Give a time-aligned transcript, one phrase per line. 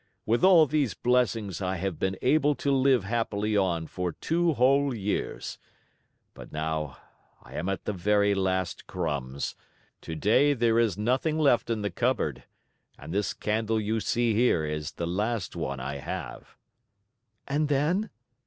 [0.25, 4.95] With all these blessings, I have been able to live happily on for two whole
[4.95, 5.59] years,
[6.33, 6.97] but now
[7.43, 9.53] I am at the very last crumbs.
[10.01, 12.45] Today there is nothing left in the cupboard,
[12.97, 16.57] and this candle you see here is the last one I have."
[17.47, 18.09] "And then?"